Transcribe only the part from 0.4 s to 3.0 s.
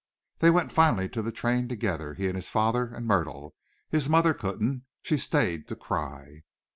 went finally to the train together, he and his father